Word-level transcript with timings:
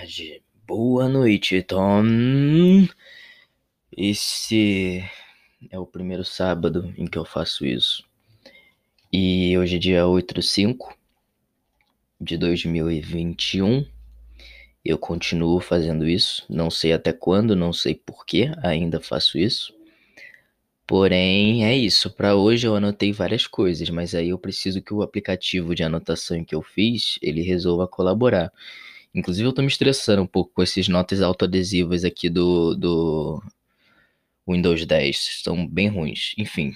Tarde, 0.00 0.42
boa 0.66 1.10
noite, 1.10 1.60
Tom. 1.62 2.02
Esse 3.94 5.04
é 5.70 5.78
o 5.78 5.84
primeiro 5.84 6.24
sábado 6.24 6.94
em 6.96 7.04
que 7.04 7.18
eu 7.18 7.24
faço 7.26 7.66
isso. 7.66 8.02
E 9.12 9.58
hoje 9.58 9.76
é 9.76 9.78
dia 9.78 10.06
8 10.06 10.36
de 10.36 10.42
5 10.42 10.96
de 12.18 12.38
2021. 12.38 13.84
Eu 14.82 14.96
continuo 14.96 15.60
fazendo 15.60 16.08
isso. 16.08 16.46
Não 16.48 16.70
sei 16.70 16.94
até 16.94 17.12
quando, 17.12 17.54
não 17.54 17.70
sei 17.70 17.94
por 17.94 18.24
que 18.24 18.50
ainda 18.62 19.02
faço 19.02 19.36
isso. 19.36 19.74
Porém, 20.86 21.66
é 21.66 21.76
isso. 21.76 22.08
Para 22.10 22.34
hoje 22.34 22.66
eu 22.66 22.74
anotei 22.74 23.12
várias 23.12 23.46
coisas, 23.46 23.90
mas 23.90 24.14
aí 24.14 24.30
eu 24.30 24.38
preciso 24.38 24.80
que 24.80 24.94
o 24.94 25.02
aplicativo 25.02 25.74
de 25.74 25.82
anotação 25.82 26.42
que 26.42 26.54
eu 26.54 26.62
fiz, 26.62 27.18
ele 27.20 27.42
resolva 27.42 27.86
colaborar. 27.86 28.50
Inclusive 29.14 29.48
eu 29.48 29.52
tô 29.52 29.62
me 29.62 29.68
estressando 29.68 30.22
um 30.22 30.26
pouco 30.26 30.52
com 30.54 30.62
esses 30.62 30.88
notas 30.88 31.20
autoadesivas 31.20 32.04
aqui 32.04 32.28
do, 32.28 32.74
do 32.74 33.42
Windows 34.48 34.84
10. 34.86 35.16
Estão 35.16 35.66
bem 35.66 35.88
ruins. 35.88 36.34
Enfim. 36.38 36.74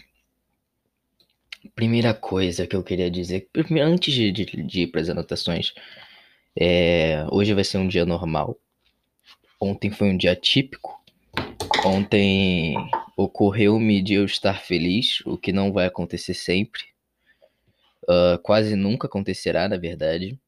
Primeira 1.75 2.13
coisa 2.13 2.67
que 2.67 2.77
eu 2.77 2.83
queria 2.83 3.11
dizer, 3.11 3.49
antes 3.81 4.13
de, 4.13 4.31
de, 4.31 4.45
de 4.45 4.81
ir 4.83 4.87
para 4.89 5.01
as 5.01 5.09
anotações, 5.09 5.73
é, 6.59 7.25
hoje 7.31 7.55
vai 7.55 7.65
ser 7.65 7.79
um 7.79 7.89
dia 7.89 8.05
normal. 8.05 8.59
Ontem 9.61 9.91
foi 9.91 10.11
um 10.11 10.17
dia 10.17 10.37
típico. 10.37 11.03
Ontem 11.85 12.75
ocorreu-me 13.17 14.03
de 14.03 14.15
eu 14.15 14.25
estar 14.25 14.61
feliz, 14.61 15.21
o 15.25 15.39
que 15.39 15.53
não 15.53 15.73
vai 15.73 15.87
acontecer 15.87 16.35
sempre. 16.35 16.83
Uh, 18.03 18.39
quase 18.43 18.77
nunca 18.77 19.07
acontecerá, 19.07 19.69
na 19.69 19.79
verdade. 19.79 20.39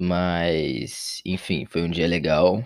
Mas, 0.00 1.20
enfim, 1.24 1.66
foi 1.66 1.82
um 1.82 1.90
dia 1.90 2.06
legal 2.06 2.64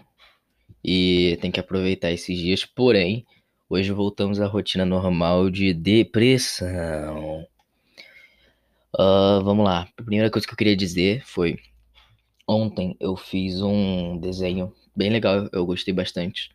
e 0.84 1.36
tem 1.40 1.50
que 1.50 1.60
aproveitar 1.60 2.12
esses 2.12 2.38
dias. 2.38 2.64
Porém, 2.64 3.26
hoje 3.68 3.92
voltamos 3.92 4.40
à 4.40 4.46
rotina 4.46 4.84
normal 4.84 5.50
de 5.50 5.74
depressão. 5.74 7.46
Uh, 8.94 9.42
vamos 9.42 9.64
lá. 9.64 9.88
A 9.96 10.02
primeira 10.02 10.30
coisa 10.30 10.46
que 10.46 10.52
eu 10.52 10.56
queria 10.56 10.76
dizer 10.76 11.22
foi: 11.26 11.58
ontem 12.48 12.96
eu 13.00 13.16
fiz 13.16 13.60
um 13.60 14.18
desenho 14.18 14.72
bem 14.94 15.10
legal, 15.10 15.48
eu 15.52 15.66
gostei 15.66 15.92
bastante 15.92 16.50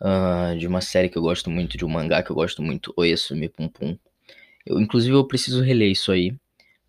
uh, 0.00 0.58
de 0.58 0.66
uma 0.66 0.80
série 0.80 1.08
que 1.08 1.16
eu 1.16 1.22
gosto 1.22 1.50
muito, 1.50 1.78
de 1.78 1.84
um 1.84 1.88
mangá 1.88 2.22
que 2.22 2.30
eu 2.30 2.36
gosto 2.36 2.62
muito, 2.62 2.92
Oesumi 2.96 3.48
Pum 3.48 3.68
Pum. 3.68 3.96
Eu, 4.66 4.78
inclusive, 4.78 5.14
eu 5.14 5.26
preciso 5.26 5.62
reler 5.62 5.90
isso 5.90 6.12
aí, 6.12 6.34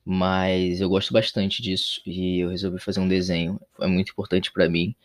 mas 0.06 0.82
eu 0.82 0.90
gosto 0.90 1.14
bastante 1.14 1.62
disso 1.62 2.02
e 2.06 2.40
eu 2.40 2.50
resolvi 2.50 2.80
fazer 2.80 3.00
um 3.00 3.08
desenho. 3.08 3.60
Foi 3.74 3.88
muito 3.88 4.12
importante 4.12 4.52
para 4.52 4.70
mim. 4.70 4.96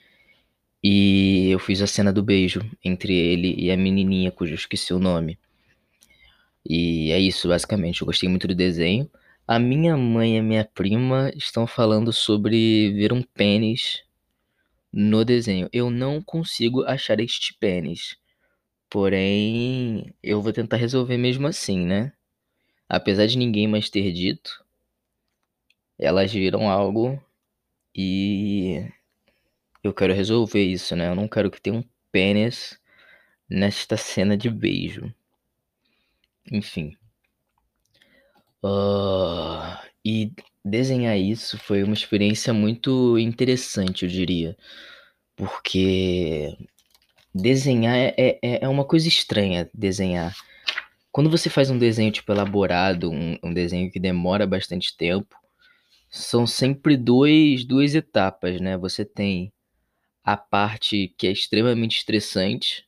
E 0.82 1.50
eu 1.50 1.58
fiz 1.58 1.82
a 1.82 1.86
cena 1.86 2.12
do 2.12 2.22
beijo 2.22 2.60
entre 2.84 3.14
ele 3.14 3.54
e 3.58 3.70
a 3.70 3.76
menininha, 3.76 4.30
cujo 4.30 4.52
eu 4.52 4.56
esqueci 4.56 4.94
o 4.94 4.98
nome. 4.98 5.38
E 6.68 7.10
é 7.12 7.18
isso, 7.18 7.48
basicamente. 7.48 8.00
Eu 8.02 8.06
gostei 8.06 8.28
muito 8.28 8.48
do 8.48 8.54
desenho. 8.54 9.10
A 9.46 9.58
minha 9.58 9.96
mãe 9.96 10.36
e 10.36 10.38
a 10.38 10.42
minha 10.42 10.64
prima 10.64 11.30
estão 11.36 11.66
falando 11.66 12.12
sobre 12.12 12.92
ver 12.92 13.12
um 13.12 13.22
pênis 13.22 14.02
no 14.92 15.24
desenho. 15.24 15.68
Eu 15.72 15.90
não 15.90 16.22
consigo 16.22 16.82
achar 16.84 17.20
este 17.20 17.54
pênis. 17.54 18.16
Porém, 18.90 20.14
eu 20.22 20.42
vou 20.42 20.52
tentar 20.52 20.76
resolver 20.76 21.16
mesmo 21.18 21.46
assim, 21.46 21.84
né? 21.86 22.12
Apesar 22.88 23.26
de 23.26 23.38
ninguém 23.38 23.68
mais 23.68 23.90
ter 23.90 24.12
dito, 24.12 24.64
elas 25.98 26.32
viram 26.32 26.70
algo 26.70 27.20
e 27.94 28.86
eu 29.82 29.94
quero 29.94 30.12
resolver 30.12 30.62
isso, 30.62 30.94
né? 30.94 31.08
Eu 31.08 31.14
não 31.14 31.28
quero 31.28 31.50
que 31.50 31.60
tenha 31.60 31.76
um 31.76 31.84
pênis 32.12 32.78
nesta 33.48 33.96
cena 33.96 34.36
de 34.36 34.50
beijo. 34.50 35.12
Enfim. 36.50 36.96
Uh, 38.62 39.78
e 40.04 40.32
desenhar 40.64 41.16
isso 41.18 41.58
foi 41.58 41.82
uma 41.82 41.94
experiência 41.94 42.52
muito 42.52 43.18
interessante, 43.18 44.04
eu 44.04 44.10
diria. 44.10 44.56
Porque 45.36 46.56
desenhar 47.34 47.96
é, 47.96 48.14
é, 48.18 48.64
é 48.64 48.68
uma 48.68 48.84
coisa 48.84 49.08
estranha, 49.08 49.70
desenhar. 49.72 50.34
Quando 51.12 51.30
você 51.30 51.48
faz 51.48 51.70
um 51.70 51.78
desenho, 51.78 52.12
tipo, 52.12 52.30
elaborado, 52.32 53.10
um, 53.10 53.38
um 53.42 53.54
desenho 53.54 53.90
que 53.90 54.00
demora 54.00 54.46
bastante 54.46 54.96
tempo, 54.96 55.36
são 56.16 56.46
sempre 56.46 56.96
dois, 56.96 57.64
duas 57.64 57.94
etapas, 57.94 58.60
né? 58.60 58.76
Você 58.78 59.04
tem 59.04 59.52
a 60.24 60.36
parte 60.36 61.14
que 61.18 61.26
é 61.26 61.32
extremamente 61.32 61.98
estressante 61.98 62.86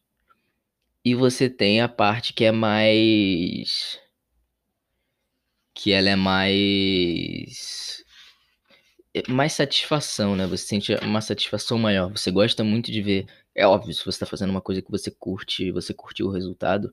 e 1.05 1.15
você 1.15 1.49
tem 1.51 1.81
a 1.81 1.89
parte 1.89 2.33
que 2.33 2.45
é 2.45 2.53
mais 2.53 4.01
que 5.75 5.93
ela 5.93 6.09
é 6.11 6.17
mais 6.17 8.05
é 9.15 9.31
mais 9.31 9.53
satisfação, 9.53 10.35
né? 10.37 10.47
Você 10.47 10.67
sente 10.67 10.95
uma 11.03 11.21
satisfação 11.21 11.79
maior. 11.79 12.11
Você 12.11 12.31
gosta 12.31 12.65
muito 12.65 12.91
de 12.91 13.03
ver. 13.03 13.27
É 13.55 13.67
óbvio, 13.67 13.93
se 13.95 14.01
você 14.03 14.11
está 14.11 14.27
fazendo 14.27 14.51
uma 14.51 14.61
coisa 14.61 14.83
que 14.83 14.91
você 14.91 15.11
curte, 15.11 15.71
você 15.73 15.93
curtiu 15.95 16.27
o 16.29 16.33
resultado, 16.33 16.93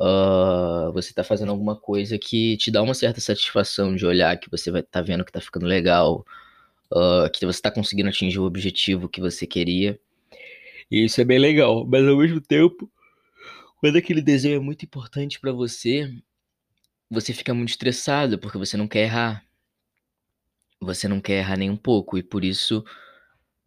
uh, 0.00 0.92
você 0.92 1.10
está 1.10 1.22
fazendo 1.22 1.50
alguma 1.50 1.76
coisa 1.76 2.18
que 2.18 2.56
te 2.56 2.70
dá 2.70 2.82
uma 2.82 2.94
certa 2.94 3.20
satisfação 3.20 3.94
de 3.94 4.06
olhar 4.06 4.38
que 4.38 4.50
você 4.50 4.70
vai 4.70 4.82
tá 4.82 5.02
vendo 5.02 5.24
que 5.24 5.30
está 5.30 5.40
ficando 5.40 5.66
legal, 5.66 6.24
uh, 6.92 7.30
que 7.32 7.44
você 7.44 7.58
está 7.58 7.70
conseguindo 7.70 8.08
atingir 8.08 8.38
o 8.38 8.44
objetivo 8.44 9.08
que 9.08 9.20
você 9.20 9.46
queria. 9.46 10.00
E 10.90 11.04
isso 11.04 11.20
é 11.20 11.24
bem 11.24 11.38
legal, 11.38 11.86
mas 11.86 12.06
ao 12.06 12.16
mesmo 12.16 12.40
tempo, 12.40 12.90
quando 13.78 13.96
aquele 13.96 14.22
desenho 14.22 14.56
é 14.56 14.60
muito 14.60 14.84
importante 14.84 15.38
para 15.40 15.52
você, 15.52 16.10
você 17.10 17.32
fica 17.32 17.54
muito 17.54 17.70
estressado 17.70 18.38
porque 18.38 18.58
você 18.58 18.76
não 18.76 18.88
quer 18.88 19.04
errar. 19.04 19.44
Você 20.80 21.06
não 21.08 21.20
quer 21.20 21.40
errar 21.40 21.56
nem 21.58 21.70
um 21.70 21.76
pouco 21.76 22.16
e 22.18 22.22
por 22.22 22.44
isso 22.44 22.84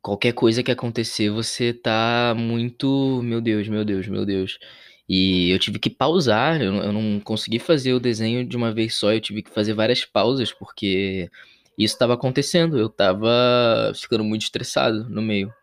qualquer 0.02 0.34
coisa 0.34 0.64
que 0.64 0.72
acontecer 0.72 1.30
você 1.30 1.74
tá 1.74 2.34
muito, 2.38 3.22
meu 3.24 3.40
Deus, 3.40 3.68
meu 3.68 3.86
Deus, 3.86 4.08
meu 4.08 4.26
Deus. 4.26 4.60
E 5.08 5.50
eu 5.52 5.60
tive 5.60 5.80
que 5.80 5.90
pausar, 5.90 6.62
eu, 6.62 6.76
eu 6.76 6.92
não 6.94 7.20
consegui 7.20 7.60
fazer 7.60 7.94
o 7.94 8.00
desenho 8.00 8.46
de 8.46 8.56
uma 8.56 8.74
vez 8.74 8.96
só, 8.96 9.14
eu 9.14 9.20
tive 9.22 9.44
que 9.44 9.52
fazer 9.52 9.74
várias 9.74 10.06
pausas 10.06 10.52
porque 10.54 11.30
isso 11.78 11.96
estava 11.96 12.14
acontecendo, 12.14 12.78
eu 12.78 12.90
tava 12.90 13.92
ficando 13.96 14.24
muito 14.24 14.44
estressado 14.44 15.10
no 15.10 15.22
meio. 15.22 15.54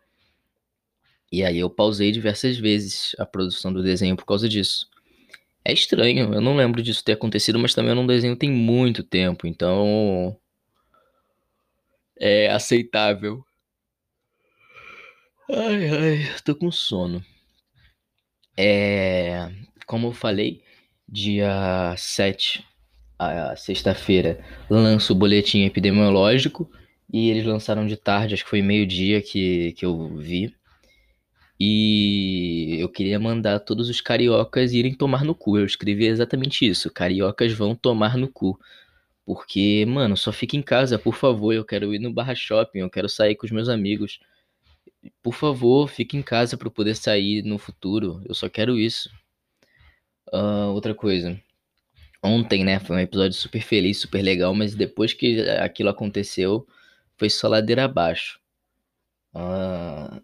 E 1.31 1.43
aí 1.43 1.57
eu 1.57 1.69
pausei 1.69 2.11
diversas 2.11 2.57
vezes 2.57 3.15
a 3.17 3.25
produção 3.25 3.71
do 3.71 3.81
desenho 3.81 4.15
por 4.17 4.25
causa 4.25 4.49
disso. 4.49 4.89
É 5.63 5.73
estranho, 5.73 6.33
eu 6.33 6.41
não 6.41 6.55
lembro 6.55 6.81
disso 6.81 7.03
ter 7.03 7.13
acontecido, 7.13 7.59
mas 7.59 7.73
também 7.73 7.91
eu 7.91 7.95
não 7.95 8.07
desenho 8.07 8.35
tem 8.35 8.51
muito 8.51 9.03
tempo, 9.03 9.47
então. 9.47 10.37
É 12.19 12.49
aceitável. 12.49 13.43
Ai, 15.49 15.87
ai, 15.89 16.35
tô 16.43 16.55
com 16.55 16.71
sono. 16.71 17.23
É. 18.63 19.49
Como 19.87 20.07
eu 20.07 20.11
falei, 20.13 20.61
dia 21.09 21.95
7, 21.97 22.63
a 23.17 23.55
sexta-feira, 23.55 24.39
lanço 24.69 25.13
o 25.13 25.15
boletim 25.15 25.63
epidemiológico. 25.65 26.69
E 27.11 27.29
eles 27.29 27.43
lançaram 27.45 27.87
de 27.87 27.97
tarde, 27.97 28.35
acho 28.35 28.43
que 28.43 28.49
foi 28.49 28.61
meio-dia 28.61 29.21
que, 29.21 29.73
que 29.73 29.83
eu 29.83 30.15
vi. 30.15 30.53
E 31.59 32.77
eu 32.79 32.87
queria 32.87 33.19
mandar 33.19 33.59
todos 33.59 33.89
os 33.89 33.99
cariocas 33.99 34.73
irem 34.73 34.93
tomar 34.93 35.23
no 35.25 35.35
cu. 35.35 35.57
Eu 35.57 35.65
escrevi 35.65 36.05
exatamente 36.05 36.65
isso. 36.67 36.91
Cariocas 36.91 37.51
vão 37.53 37.75
tomar 37.75 38.15
no 38.15 38.27
cu. 38.27 38.59
Porque, 39.25 39.85
mano, 39.87 40.15
só 40.15 40.31
fica 40.31 40.55
em 40.55 40.61
casa, 40.61 40.99
por 40.99 41.15
favor. 41.15 41.53
Eu 41.53 41.65
quero 41.65 41.93
ir 41.93 41.99
no 41.99 42.13
barra 42.13 42.35
shopping, 42.35 42.79
eu 42.79 42.89
quero 42.89 43.09
sair 43.09 43.35
com 43.35 43.45
os 43.45 43.51
meus 43.51 43.69
amigos. 43.69 44.19
Por 45.21 45.33
favor, 45.33 45.87
fique 45.89 46.15
em 46.17 46.21
casa 46.21 46.57
para 46.57 46.69
poder 46.69 46.95
sair 46.95 47.43
no 47.43 47.57
futuro. 47.57 48.21
Eu 48.25 48.33
só 48.33 48.49
quero 48.49 48.77
isso. 48.79 49.09
Uh, 50.33 50.71
outra 50.73 50.93
coisa. 50.93 51.39
Ontem, 52.23 52.63
né, 52.63 52.79
foi 52.79 52.97
um 52.97 52.99
episódio 52.99 53.33
super 53.37 53.61
feliz, 53.61 53.99
super 53.99 54.21
legal, 54.21 54.53
mas 54.53 54.75
depois 54.75 55.13
que 55.13 55.41
aquilo 55.49 55.89
aconteceu, 55.89 56.67
foi 57.17 57.29
só 57.29 57.47
ladeira 57.47 57.85
abaixo. 57.85 58.39
Uh, 59.33 60.21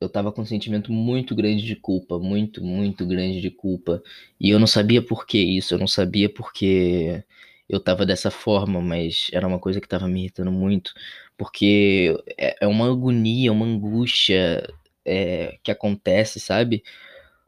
eu 0.00 0.08
tava 0.08 0.30
com 0.30 0.42
um 0.42 0.46
sentimento 0.46 0.92
muito 0.92 1.34
grande 1.34 1.64
de 1.64 1.74
culpa, 1.74 2.18
muito, 2.18 2.62
muito 2.62 3.06
grande 3.06 3.40
de 3.40 3.50
culpa. 3.50 4.02
E 4.38 4.50
eu 4.50 4.58
não 4.58 4.66
sabia 4.66 5.02
por 5.02 5.26
que 5.26 5.38
isso, 5.38 5.74
eu 5.74 5.78
não 5.78 5.88
sabia 5.88 6.28
porque 6.28 7.24
eu 7.68 7.80
tava 7.80 8.04
dessa 8.04 8.30
forma, 8.30 8.80
mas 8.80 9.28
era 9.32 9.46
uma 9.46 9.58
coisa 9.58 9.80
que 9.80 9.88
tava 9.88 10.08
me 10.08 10.20
irritando 10.20 10.52
muito. 10.52 10.92
Porque 11.36 12.14
é, 12.38 12.64
é 12.64 12.66
uma 12.66 12.90
agonia, 12.90 13.52
uma 13.52 13.66
angústia 13.66 14.66
é, 15.04 15.58
que 15.62 15.70
acontece, 15.70 16.38
sabe? 16.38 16.82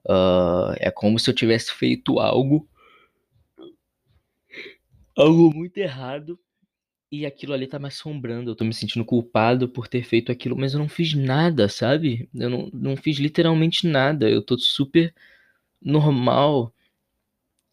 Uh, 0.04 0.72
é 0.78 0.90
como 0.90 1.18
se 1.18 1.28
eu 1.28 1.34
tivesse 1.34 1.72
feito 1.72 2.18
algo. 2.18 2.68
Algo 5.16 5.52
muito 5.54 5.78
errado. 5.78 6.38
E 7.10 7.24
aquilo 7.24 7.52
ali 7.52 7.66
tá 7.68 7.78
me 7.78 7.86
assombrando, 7.86 8.50
eu 8.50 8.56
tô 8.56 8.64
me 8.64 8.74
sentindo 8.74 9.04
culpado 9.04 9.68
por 9.68 9.86
ter 9.86 10.02
feito 10.02 10.32
aquilo, 10.32 10.56
mas 10.56 10.74
eu 10.74 10.80
não 10.80 10.88
fiz 10.88 11.14
nada, 11.14 11.68
sabe? 11.68 12.28
Eu 12.34 12.50
não, 12.50 12.70
não 12.72 12.96
fiz 12.96 13.18
literalmente 13.18 13.86
nada, 13.86 14.28
eu 14.28 14.42
tô 14.42 14.58
super 14.58 15.14
normal. 15.80 16.74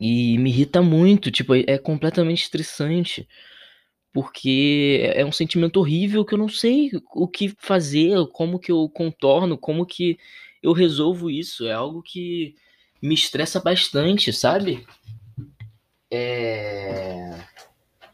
E 0.05 0.37
me 0.37 0.49
irrita 0.49 0.81
muito, 0.81 1.31
tipo, 1.31 1.55
é 1.55 1.77
completamente 1.77 2.43
estressante. 2.43 3.25
Porque 4.11 5.09
é 5.15 5.23
um 5.23 5.31
sentimento 5.31 5.77
horrível 5.77 6.25
que 6.25 6.33
eu 6.33 6.37
não 6.37 6.49
sei 6.49 6.91
o 7.15 7.25
que 7.25 7.55
fazer, 7.57 8.27
como 8.33 8.59
que 8.59 8.69
eu 8.69 8.89
contorno, 8.89 9.57
como 9.57 9.85
que 9.85 10.17
eu 10.61 10.73
resolvo 10.73 11.31
isso. 11.31 11.65
É 11.65 11.71
algo 11.71 12.03
que 12.03 12.53
me 13.01 13.15
estressa 13.15 13.61
bastante, 13.61 14.33
sabe? 14.33 14.85
É... 16.11 17.39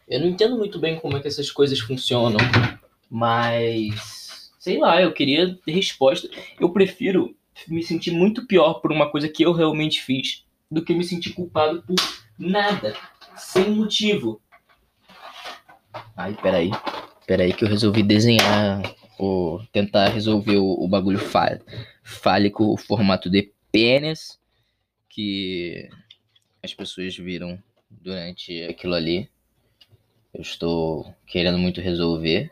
Eu 0.08 0.20
não 0.20 0.28
entendo 0.28 0.60
muito 0.60 0.78
bem 0.78 1.00
como 1.00 1.18
é 1.18 1.20
que 1.20 1.28
essas 1.28 1.50
coisas 1.50 1.80
funcionam, 1.80 2.40
mas 3.10 4.52
sei 4.60 4.78
lá, 4.78 5.02
eu 5.02 5.12
queria 5.12 5.58
resposta. 5.68 6.30
Eu 6.60 6.72
prefiro 6.72 7.36
me 7.68 7.82
sentir 7.82 8.12
muito 8.12 8.46
pior 8.46 8.76
por 8.76 8.92
uma 8.92 9.10
coisa 9.10 9.28
que 9.28 9.42
eu 9.42 9.54
realmente 9.54 10.04
fiz 10.04 10.48
do 10.70 10.84
que 10.84 10.94
me 10.94 11.04
sentir 11.04 11.34
culpado 11.34 11.82
por 11.84 11.96
nada, 12.38 12.96
sem 13.36 13.72
motivo. 13.72 14.42
Ai, 16.16 16.36
peraí. 16.42 16.72
Peraí 17.26 17.54
que 17.54 17.64
eu 17.64 17.70
resolvi 17.70 18.04
desenhar, 18.04 18.82
ou 19.20 19.62
tentar 19.74 20.08
resolver 20.08 20.58
o, 20.58 20.84
o 20.84 20.88
bagulho 20.88 21.20
fálico, 22.04 22.74
o 22.74 22.78
formato 22.78 23.30
de 23.30 23.52
pênis 23.70 24.40
que 25.10 25.90
as 26.64 26.74
pessoas 26.74 27.18
viram 27.18 27.62
durante 27.90 28.64
aquilo 28.64 28.94
ali. 28.94 29.30
Eu 30.34 30.42
estou 30.42 31.14
querendo 31.28 31.58
muito 31.58 31.82
resolver. 31.82 32.50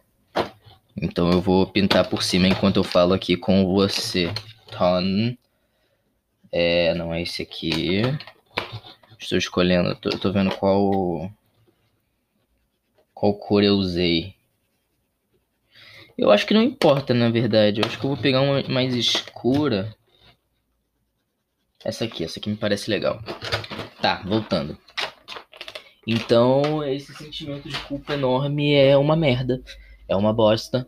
Então 1.00 1.32
eu 1.32 1.40
vou 1.40 1.66
pintar 1.68 2.10
por 2.10 2.22
cima 2.22 2.48
enquanto 2.48 2.78
eu 2.78 2.84
falo 2.84 3.14
aqui 3.14 3.38
com 3.38 3.66
você. 3.74 4.30
Ton. 4.72 5.38
É, 6.52 6.94
não 6.94 7.14
é 7.14 7.22
esse 7.22 7.42
aqui. 7.42 8.02
Estou 9.20 9.38
escolhendo, 9.38 9.96
tô, 9.96 10.10
tô 10.12 10.32
vendo 10.32 10.56
qual 10.56 11.32
qual 13.14 13.34
cor 13.34 13.64
eu 13.64 13.74
usei. 13.74 14.36
Eu 16.18 16.32
acho 16.32 16.46
que 16.46 16.54
não 16.54 16.62
importa, 16.62 17.14
na 17.14 17.30
verdade. 17.30 17.82
Eu 17.82 17.88
acho 17.88 18.00
que 18.00 18.06
eu 18.06 18.10
vou 18.10 18.18
pegar 18.18 18.42
uma 18.42 18.62
mais 18.70 18.94
escura. 18.94 19.96
Essa 21.84 22.06
aqui, 22.06 22.24
essa 22.24 22.40
aqui 22.40 22.50
me 22.50 22.56
parece 22.56 22.90
legal. 22.90 23.22
Tá, 24.02 24.22
voltando. 24.24 24.78
Então, 26.06 26.84
esse 26.84 27.14
sentimento 27.14 27.68
de 27.68 27.78
culpa 27.82 28.14
enorme 28.14 28.74
é 28.74 28.96
uma 28.98 29.16
merda. 29.16 29.62
É 30.08 30.16
uma 30.16 30.34
bosta. 30.34 30.88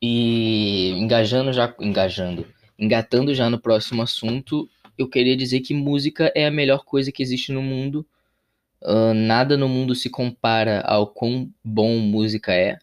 E 0.00 0.90
engajando 0.90 1.52
já. 1.52 1.74
Engajando. 1.80 2.46
Engatando 2.78 3.34
já 3.34 3.48
no 3.48 3.58
próximo 3.58 4.02
assunto, 4.02 4.68
eu 4.98 5.08
queria 5.08 5.36
dizer 5.36 5.60
que 5.60 5.74
música 5.74 6.32
é 6.34 6.46
a 6.46 6.50
melhor 6.50 6.84
coisa 6.84 7.12
que 7.12 7.22
existe 7.22 7.52
no 7.52 7.62
mundo. 7.62 8.06
Uh, 8.82 9.14
nada 9.14 9.56
no 9.56 9.68
mundo 9.68 9.94
se 9.94 10.10
compara 10.10 10.80
ao 10.82 11.06
quão 11.06 11.50
bom 11.64 11.98
música 11.98 12.52
é. 12.52 12.78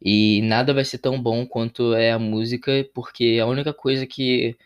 E 0.00 0.42
nada 0.42 0.74
vai 0.74 0.84
ser 0.84 0.98
tão 0.98 1.20
bom 1.20 1.46
quanto 1.46 1.94
é 1.94 2.12
a 2.12 2.18
música, 2.18 2.88
porque 2.94 3.38
a 3.42 3.46
única 3.46 3.72
coisa 3.72 4.06
que 4.06 4.56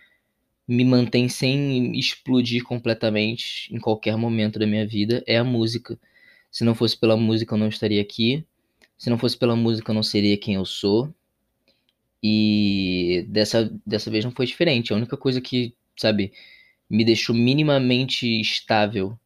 me 0.67 0.85
mantém 0.85 1.29
sem 1.29 1.99
explodir 1.99 2.63
completamente 2.63 3.69
em 3.75 3.79
qualquer 3.81 4.17
momento 4.17 4.59
da 4.59 4.67
minha 4.67 4.87
vida 4.87 5.23
é 5.27 5.37
a 5.37 5.45
música. 5.45 5.99
Se 6.51 6.65
não 6.65 6.75
fosse 6.75 6.97
pela 6.97 7.17
música, 7.17 7.55
eu 7.55 7.59
não 7.59 7.69
estaria 7.69 8.01
aqui. 8.01 8.45
Se 8.99 9.11
não 9.11 9.19
fosse 9.19 9.37
pela 9.37 9.57
música, 9.57 9.91
eu 9.91 9.95
não 9.95 10.03
seria 10.03 10.37
quem 10.37 10.55
eu 10.55 10.65
sou. 10.65 11.13
E 12.23 13.27
dessa, 13.29 13.73
dessa 13.87 14.11
vez 14.11 14.25
não 14.25 14.33
foi 14.33 14.47
diferente. 14.47 14.93
A 14.93 14.97
única 14.97 15.17
coisa 15.17 15.41
que, 15.41 15.75
sabe, 15.97 16.33
me 16.91 17.05
deixou 17.05 17.35
minimamente 17.35 18.27
estável, 18.41 19.17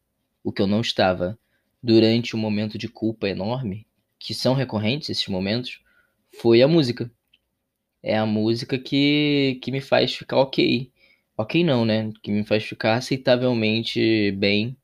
o 0.45 0.53
que 0.53 0.61
eu 0.61 0.67
não 0.67 0.83
estava, 0.83 1.39
durante 1.83 2.37
um 2.37 2.39
momento 2.39 2.77
de 2.77 2.89
culpa 2.89 3.29
enorme, 3.29 3.87
que 4.19 4.35
são 4.35 4.55
recorrentes 4.55 5.09
esses 5.09 5.27
momentos, 5.29 5.81
foi 6.41 6.63
a 6.63 6.69
música. 6.69 7.11
É 8.03 8.17
a 8.19 8.27
música 8.27 8.79
que, 8.79 9.59
que 9.63 9.73
me 9.73 9.81
faz 9.81 10.15
ficar 10.15 10.37
ok. 10.37 10.91
Ok 11.37 11.65
não, 11.65 11.85
né? 11.85 12.13
Que 12.23 12.31
me 12.31 12.45
faz 12.45 12.65
ficar 12.65 12.97
aceitavelmente 12.97 14.31
bem 14.33 14.77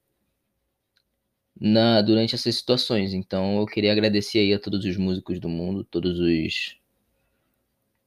na 1.60 2.00
durante 2.02 2.34
essas 2.34 2.56
situações. 2.56 3.12
Então 3.12 3.58
eu 3.58 3.66
queria 3.66 3.92
agradecer 3.92 4.38
aí 4.38 4.54
a 4.54 4.58
todos 4.58 4.84
os 4.84 4.96
músicos 4.96 5.38
do 5.38 5.48
mundo, 5.48 5.84
todos 5.84 6.18
os 6.18 6.79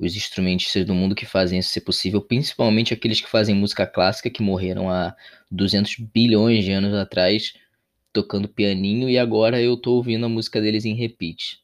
os 0.03 0.15
instrumentistas 0.15 0.85
do 0.85 0.94
mundo 0.94 1.15
que 1.15 1.25
fazem 1.25 1.59
isso 1.59 1.69
ser 1.69 1.81
possível, 1.81 2.21
principalmente 2.21 2.94
aqueles 2.94 3.21
que 3.21 3.29
fazem 3.29 3.55
música 3.55 3.85
clássica 3.88 4.29
que 4.29 4.41
morreram 4.41 4.89
há 4.89 5.15
200 5.51 5.95
bilhões 6.13 6.63
de 6.63 6.71
anos 6.71 6.94
atrás 6.94 7.53
tocando 8.11 8.47
pianinho 8.47 9.09
e 9.09 9.17
agora 9.17 9.61
eu 9.61 9.75
tô 9.75 9.94
ouvindo 9.94 10.25
a 10.25 10.29
música 10.29 10.61
deles 10.61 10.85
em 10.85 10.94
repeat. 10.94 11.59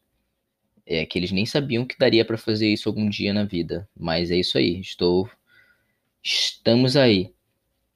É 0.85 1.05
que 1.05 1.19
eles 1.19 1.31
nem 1.31 1.45
sabiam 1.45 1.85
que 1.85 1.97
daria 1.97 2.25
para 2.25 2.37
fazer 2.37 2.67
isso 2.67 2.89
algum 2.89 3.07
dia 3.09 3.31
na 3.33 3.43
vida, 3.45 3.87
mas 3.97 4.31
é 4.31 4.37
isso 4.37 4.57
aí, 4.57 4.79
estou 4.79 5.29
estamos 6.23 6.97
aí. 6.97 7.33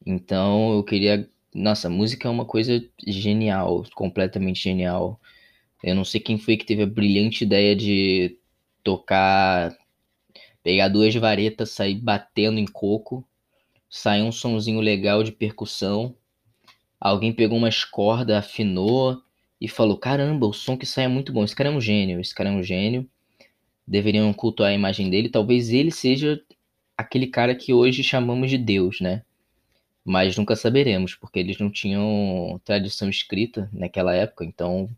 Então 0.06 0.74
eu 0.74 0.84
queria 0.84 1.30
nossa, 1.54 1.90
música 1.90 2.28
é 2.28 2.32
uma 2.32 2.46
coisa 2.46 2.84
genial, 3.06 3.84
completamente 3.96 4.62
genial. 4.62 5.20
Eu 5.84 5.96
não 5.96 6.06
sei 6.06 6.20
quem 6.22 6.38
foi 6.40 6.58
que 6.58 6.66
teve 6.66 6.84
a 6.84 6.88
brilhante 6.88 7.44
ideia 7.44 7.76
de 7.76 8.38
tocar, 8.84 9.76
pegar 10.64 10.88
duas 10.88 11.14
varetas, 11.16 11.72
sair 11.72 11.96
batendo 11.96 12.60
em 12.60 12.66
coco, 12.66 13.28
sair 13.90 14.22
um 14.22 14.32
sonzinho 14.32 14.80
legal 14.80 15.24
de 15.24 15.32
percussão. 15.32 16.16
Alguém 17.00 17.34
pegou 17.34 17.58
umas 17.58 17.84
cordas, 17.84 18.36
afinou 18.36 19.22
e 19.60 19.68
falou: 19.68 19.98
Caramba, 19.98 20.48
o 20.48 20.54
som 20.54 20.78
que 20.78 20.86
sai 20.86 21.06
é 21.06 21.08
muito 21.08 21.34
bom. 21.34 21.44
Esse 21.44 21.56
cara 21.56 21.70
é 21.70 21.72
um 21.72 21.82
gênio, 21.82 22.20
esse 22.20 22.34
cara 22.34 22.50
é 22.50 22.54
um 22.54 22.64
gênio. 22.64 23.08
Deveriam 23.86 24.32
cultuar 24.34 24.70
a 24.70 24.74
imagem 24.74 25.10
dele. 25.10 25.30
Talvez 25.30 25.70
ele 25.70 25.92
seja 25.92 26.42
aquele 26.98 27.28
cara 27.28 27.54
que 27.54 27.74
hoje 27.74 28.02
chamamos 28.04 28.50
de 28.50 28.58
Deus, 28.58 29.02
né? 29.02 29.24
mas 30.04 30.38
nunca 30.38 30.56
saberemos, 30.56 31.16
porque 31.16 31.40
eles 31.40 31.58
não 31.58 31.72
tinham 31.72 32.60
tradição 32.66 33.10
escrita 33.10 33.70
naquela 33.72 34.14
época, 34.14 34.44
então 34.44 34.90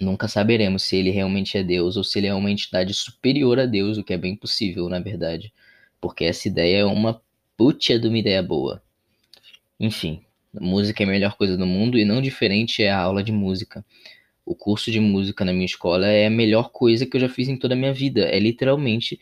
nunca 0.00 0.28
saberemos 0.28 0.82
se 0.82 0.96
ele 0.96 1.10
realmente 1.10 1.56
é 1.56 1.62
Deus 1.62 1.96
ou 1.96 2.04
se 2.04 2.18
ele 2.18 2.26
é 2.26 2.34
uma 2.34 2.50
entidade 2.50 2.92
superior 2.94 3.58
a 3.58 3.66
Deus, 3.66 3.98
o 3.98 4.04
que 4.04 4.12
é 4.12 4.18
bem 4.18 4.36
possível, 4.36 4.88
na 4.88 5.00
verdade, 5.00 5.52
porque 6.00 6.24
essa 6.24 6.48
ideia 6.48 6.78
é 6.78 6.84
uma 6.84 7.20
puta 7.56 7.98
de 7.98 8.08
uma 8.08 8.18
ideia 8.18 8.42
boa. 8.42 8.82
Enfim, 9.78 10.22
música 10.52 11.02
é 11.02 11.06
a 11.06 11.08
melhor 11.08 11.36
coisa 11.36 11.56
do 11.56 11.66
mundo 11.66 11.98
e 11.98 12.04
não 12.04 12.22
diferente 12.22 12.82
é 12.82 12.90
a 12.90 12.98
aula 12.98 13.22
de 13.22 13.32
música. 13.32 13.84
O 14.44 14.54
curso 14.54 14.90
de 14.90 15.00
música 15.00 15.44
na 15.44 15.52
minha 15.52 15.64
escola 15.64 16.06
é 16.06 16.26
a 16.26 16.30
melhor 16.30 16.70
coisa 16.70 17.06
que 17.06 17.16
eu 17.16 17.20
já 17.20 17.28
fiz 17.28 17.48
em 17.48 17.56
toda 17.56 17.74
a 17.74 17.76
minha 17.76 17.92
vida. 17.92 18.22
É 18.22 18.38
literalmente 18.38 19.18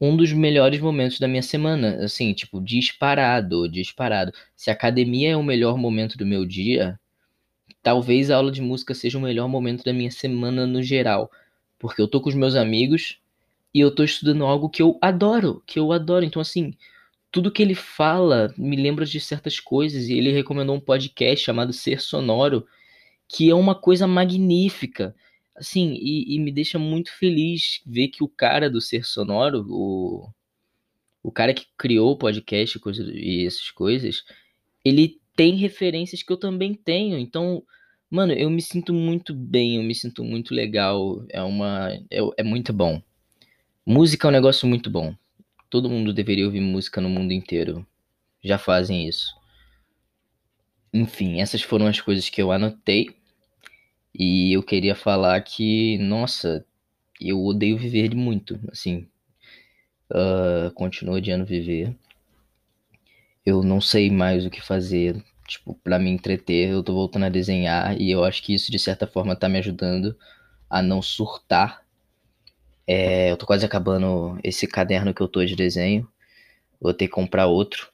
um 0.00 0.16
dos 0.16 0.32
melhores 0.32 0.80
momentos 0.80 1.18
da 1.18 1.28
minha 1.28 1.42
semana, 1.42 2.04
assim, 2.04 2.32
tipo, 2.32 2.60
disparado, 2.60 3.68
disparado. 3.68 4.32
Se 4.56 4.70
a 4.70 4.72
academia 4.72 5.30
é 5.30 5.36
o 5.36 5.42
melhor 5.42 5.76
momento 5.76 6.16
do 6.16 6.26
meu 6.26 6.44
dia, 6.44 6.98
talvez 7.82 8.30
a 8.30 8.36
aula 8.36 8.50
de 8.50 8.60
música 8.60 8.94
seja 8.94 9.18
o 9.18 9.20
melhor 9.20 9.48
momento 9.48 9.84
da 9.84 9.92
minha 9.92 10.10
semana 10.10 10.66
no 10.66 10.82
geral, 10.82 11.30
porque 11.78 12.00
eu 12.00 12.08
tô 12.08 12.20
com 12.20 12.28
os 12.28 12.34
meus 12.34 12.54
amigos 12.54 13.20
e 13.74 13.80
eu 13.80 13.94
tô 13.94 14.04
estudando 14.04 14.44
algo 14.44 14.68
que 14.68 14.82
eu 14.82 14.98
adoro, 15.00 15.62
que 15.66 15.78
eu 15.78 15.92
adoro. 15.92 16.24
Então, 16.24 16.40
assim, 16.42 16.74
tudo 17.30 17.50
que 17.50 17.62
ele 17.62 17.74
fala 17.74 18.52
me 18.56 18.76
lembra 18.76 19.04
de 19.04 19.20
certas 19.20 19.60
coisas 19.60 20.08
e 20.08 20.14
ele 20.14 20.32
recomendou 20.32 20.76
um 20.76 20.80
podcast 20.80 21.44
chamado 21.44 21.72
Ser 21.72 22.00
Sonoro, 22.00 22.66
que 23.28 23.50
é 23.50 23.54
uma 23.54 23.74
coisa 23.74 24.06
magnífica 24.06 25.14
assim, 25.58 25.94
e, 26.00 26.36
e, 26.36 26.38
me 26.38 26.52
deixa 26.52 26.78
muito 26.78 27.12
feliz 27.12 27.82
ver 27.84 28.08
que 28.08 28.22
o 28.22 28.28
cara 28.28 28.70
do 28.70 28.80
Ser 28.80 29.04
Sonoro, 29.04 29.66
o, 29.68 30.30
o 31.22 31.32
cara 31.32 31.52
que 31.52 31.66
criou 31.76 32.12
o 32.12 32.16
podcast 32.16 32.80
e 33.12 33.46
essas 33.46 33.70
coisas, 33.70 34.24
ele 34.84 35.20
tem 35.38 35.54
referências 35.54 36.20
que 36.20 36.32
eu 36.32 36.36
também 36.36 36.74
tenho. 36.74 37.16
Então, 37.16 37.62
mano, 38.10 38.32
eu 38.32 38.50
me 38.50 38.60
sinto 38.60 38.92
muito 38.92 39.32
bem, 39.32 39.76
eu 39.76 39.84
me 39.84 39.94
sinto 39.94 40.24
muito 40.24 40.52
legal. 40.52 41.24
É 41.30 41.40
uma. 41.40 41.92
É, 42.10 42.18
é 42.38 42.42
muito 42.42 42.72
bom. 42.72 43.00
Música 43.86 44.26
é 44.26 44.30
um 44.30 44.32
negócio 44.32 44.66
muito 44.66 44.90
bom. 44.90 45.14
Todo 45.70 45.88
mundo 45.88 46.12
deveria 46.12 46.44
ouvir 46.44 46.60
música 46.60 47.00
no 47.00 47.08
mundo 47.08 47.32
inteiro. 47.32 47.86
Já 48.42 48.58
fazem 48.58 49.06
isso. 49.06 49.32
Enfim, 50.92 51.40
essas 51.40 51.62
foram 51.62 51.86
as 51.86 52.00
coisas 52.00 52.28
que 52.28 52.42
eu 52.42 52.50
anotei. 52.50 53.14
E 54.12 54.52
eu 54.52 54.62
queria 54.64 54.96
falar 54.96 55.40
que, 55.42 55.98
nossa, 55.98 56.66
eu 57.20 57.40
odeio 57.44 57.78
viver 57.78 58.12
muito, 58.12 58.58
assim. 58.72 59.06
Uh, 60.10 60.72
continuo 60.74 61.14
odiando 61.14 61.44
viver. 61.44 61.94
Eu 63.48 63.62
não 63.62 63.80
sei 63.80 64.10
mais 64.10 64.44
o 64.44 64.50
que 64.50 64.60
fazer, 64.60 65.24
tipo, 65.46 65.72
para 65.82 65.98
me 65.98 66.10
entreter. 66.10 66.68
Eu 66.68 66.82
tô 66.82 66.92
voltando 66.92 67.24
a 67.24 67.30
desenhar 67.30 67.98
e 67.98 68.10
eu 68.10 68.22
acho 68.22 68.42
que 68.42 68.52
isso 68.52 68.70
de 68.70 68.78
certa 68.78 69.06
forma 69.06 69.34
tá 69.34 69.48
me 69.48 69.58
ajudando 69.58 70.14
a 70.68 70.82
não 70.82 71.00
surtar. 71.00 71.82
É, 72.86 73.30
eu 73.30 73.38
tô 73.38 73.46
quase 73.46 73.64
acabando 73.64 74.38
esse 74.44 74.66
caderno 74.66 75.14
que 75.14 75.22
eu 75.22 75.28
tô 75.28 75.42
de 75.42 75.56
desenho. 75.56 76.06
Vou 76.78 76.92
ter 76.92 77.06
que 77.06 77.14
comprar 77.14 77.46
outro. 77.46 77.90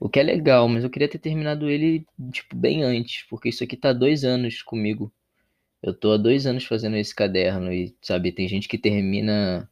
O 0.00 0.08
que 0.08 0.18
é 0.18 0.24
legal, 0.24 0.68
mas 0.68 0.82
eu 0.82 0.90
queria 0.90 1.08
ter 1.08 1.18
terminado 1.20 1.70
ele, 1.70 2.04
tipo, 2.32 2.56
bem 2.56 2.82
antes, 2.82 3.24
porque 3.30 3.50
isso 3.50 3.62
aqui 3.62 3.76
tá 3.76 3.92
dois 3.92 4.24
anos 4.24 4.60
comigo. 4.60 5.12
Eu 5.80 5.94
tô 5.94 6.10
há 6.10 6.16
dois 6.16 6.46
anos 6.46 6.64
fazendo 6.64 6.96
esse 6.96 7.14
caderno 7.14 7.72
e, 7.72 7.94
sabe, 8.02 8.32
tem 8.32 8.48
gente 8.48 8.66
que 8.66 8.76
termina 8.76 9.70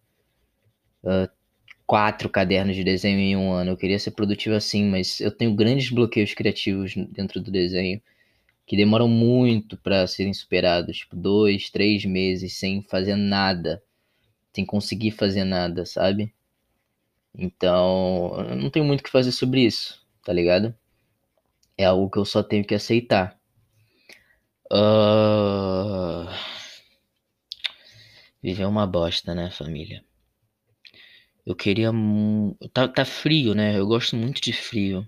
uh, 1.02 1.28
quatro 1.87 2.29
cadernos 2.29 2.76
de 2.76 2.85
desenho 2.85 3.19
em 3.19 3.37
um 3.37 3.53
ano. 3.53 3.73
Eu 3.73 3.76
queria 3.76 3.99
ser 3.99 4.12
produtivo 4.12 4.55
assim, 4.55 4.85
mas 4.85 5.21
eu 5.21 5.31
tenho 5.31 5.55
grandes 5.55 5.91
bloqueios 5.91 6.35
criativos 6.35 6.95
dentro 7.11 7.41
do 7.41 7.50
desenho 7.50 8.00
que 8.67 8.76
demoram 8.76 9.09
muito 9.09 9.76
para 9.76 10.07
serem 10.07 10.33
superados, 10.33 10.99
tipo, 10.99 11.14
dois, 11.17 11.71
três 11.71 12.05
meses 12.05 12.55
sem 12.55 12.83
fazer 12.83 13.14
nada, 13.17 13.83
sem 14.55 14.64
conseguir 14.64 15.11
fazer 15.11 15.45
nada, 15.45 15.85
sabe? 15.85 16.33
Então, 17.37 18.35
eu 18.49 18.57
não 18.57 18.71
tenho 18.71 18.85
muito 18.85 19.00
o 19.00 19.03
que 19.05 19.11
fazer 19.11 19.33
sobre 19.33 19.61
isso, 19.62 20.00
tá 20.25 20.33
ligado? 20.33 20.75
É 21.76 21.85
algo 21.85 22.11
que 22.11 22.19
eu 22.19 22.25
só 22.25 22.43
tenho 22.43 22.64
que 22.64 22.75
aceitar. 22.75 23.38
Uh... 24.73 26.26
Viver 28.43 28.62
é 28.62 28.67
uma 28.67 28.87
bosta, 28.87 29.35
né, 29.35 29.50
família? 29.50 30.05
Eu 31.46 31.54
queria. 31.54 31.90
Tá, 32.72 32.88
tá 32.88 33.04
frio, 33.04 33.54
né? 33.54 33.78
Eu 33.78 33.86
gosto 33.86 34.16
muito 34.16 34.40
de 34.40 34.52
frio. 34.52 35.06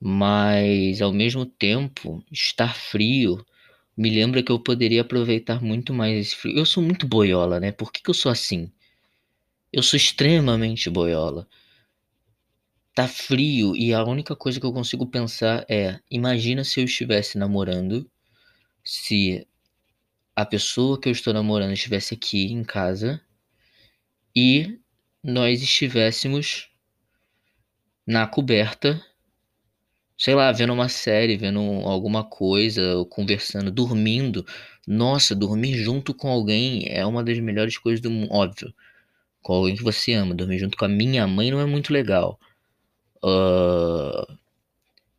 Mas 0.00 1.00
ao 1.02 1.12
mesmo 1.12 1.44
tempo, 1.44 2.24
estar 2.32 2.74
frio 2.74 3.44
me 3.96 4.10
lembra 4.10 4.42
que 4.42 4.50
eu 4.50 4.58
poderia 4.58 5.02
aproveitar 5.02 5.62
muito 5.62 5.92
mais 5.92 6.16
esse 6.18 6.36
frio. 6.36 6.56
Eu 6.56 6.66
sou 6.66 6.82
muito 6.82 7.06
boiola, 7.06 7.60
né? 7.60 7.70
Por 7.70 7.92
que, 7.92 8.02
que 8.02 8.10
eu 8.10 8.14
sou 8.14 8.32
assim? 8.32 8.72
Eu 9.72 9.82
sou 9.82 9.96
extremamente 9.96 10.90
boiola. 10.90 11.46
Tá 12.94 13.06
frio 13.06 13.76
e 13.76 13.94
a 13.94 14.02
única 14.04 14.34
coisa 14.34 14.58
que 14.58 14.66
eu 14.66 14.72
consigo 14.72 15.06
pensar 15.06 15.64
é: 15.68 16.00
imagina 16.10 16.64
se 16.64 16.80
eu 16.80 16.84
estivesse 16.84 17.38
namorando, 17.38 18.10
se 18.84 19.46
a 20.34 20.44
pessoa 20.46 21.00
que 21.00 21.08
eu 21.08 21.12
estou 21.12 21.32
namorando 21.32 21.72
estivesse 21.72 22.14
aqui 22.14 22.46
em 22.52 22.64
casa 22.64 23.20
e 24.34 24.80
nós 25.22 25.62
estivéssemos 25.62 26.68
na 28.06 28.26
coberta 28.26 29.00
sei 30.20 30.34
lá, 30.34 30.52
vendo 30.52 30.74
uma 30.74 30.88
série, 30.90 31.38
vendo 31.38 31.60
alguma 31.60 32.22
coisa, 32.22 32.82
conversando, 33.08 33.70
dormindo. 33.70 34.44
Nossa, 34.86 35.34
dormir 35.34 35.74
junto 35.82 36.12
com 36.12 36.28
alguém 36.28 36.84
é 36.88 37.06
uma 37.06 37.24
das 37.24 37.38
melhores 37.38 37.78
coisas 37.78 38.02
do 38.02 38.10
mundo, 38.10 38.30
óbvio. 38.30 38.74
Com 39.42 39.54
alguém 39.54 39.74
que 39.76 39.82
você 39.82 40.12
ama. 40.12 40.34
Dormir 40.34 40.58
junto 40.58 40.76
com 40.76 40.84
a 40.84 40.88
minha 40.88 41.26
mãe 41.26 41.50
não 41.50 41.58
é 41.58 41.64
muito 41.64 41.90
legal. 41.90 42.38
Uh, 43.24 44.36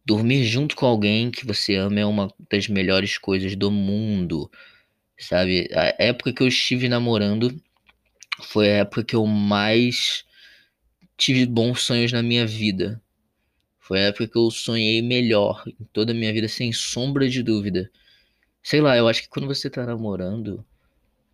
dormir 0.06 0.44
junto 0.44 0.76
com 0.76 0.86
alguém 0.86 1.32
que 1.32 1.48
você 1.48 1.76
ama 1.78 2.00
é 2.00 2.06
uma 2.06 2.32
das 2.52 2.68
melhores 2.68 3.18
coisas 3.18 3.56
do 3.56 3.72
mundo. 3.72 4.52
Sabe? 5.18 5.68
A 5.74 5.96
época 5.98 6.32
que 6.32 6.44
eu 6.44 6.48
estive 6.48 6.88
namorando 6.88 7.60
foi 8.42 8.70
a 8.72 8.78
época 8.78 9.04
que 9.04 9.16
eu 9.16 9.26
mais 9.26 10.26
tive 11.18 11.46
bons 11.46 11.82
sonhos 11.84 12.12
na 12.12 12.24
minha 12.24 12.46
vida. 12.46 13.02
Foi 13.80 14.00
a 14.00 14.08
época 14.08 14.28
que 14.28 14.38
eu 14.38 14.50
sonhei 14.50 15.02
melhor 15.02 15.64
em 15.68 15.86
toda 15.92 16.12
a 16.12 16.16
minha 16.16 16.32
vida, 16.34 16.48
sem 16.48 16.72
sombra 16.72 17.28
de 17.30 17.44
dúvida. 17.44 17.92
Sei 18.64 18.82
lá, 18.82 18.98
eu 18.98 19.08
acho 19.08 19.24
que 19.24 19.30
quando 19.30 19.48
você 19.48 19.70
tá 19.70 19.86
namorando 19.86 20.66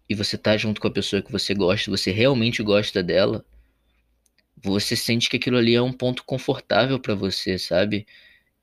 e 0.09 0.15
você 0.15 0.37
tá 0.37 0.57
junto 0.57 0.81
com 0.81 0.87
a 0.87 0.91
pessoa 0.91 1.21
que 1.21 1.31
você 1.31 1.53
gosta, 1.53 1.91
você 1.91 2.11
realmente 2.11 2.63
gosta 2.63 3.03
dela, 3.03 3.45
você 4.63 4.95
sente 4.95 5.29
que 5.29 5.37
aquilo 5.37 5.57
ali 5.57 5.75
é 5.75 5.81
um 5.81 5.93
ponto 5.93 6.23
confortável 6.23 6.99
para 6.99 7.15
você, 7.15 7.59
sabe? 7.59 8.07